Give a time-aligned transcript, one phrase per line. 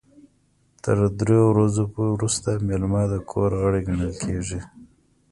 [0.83, 1.83] تر دریو ورځو
[2.15, 4.59] وروسته میلمه د کور غړی ګڼل کیږي.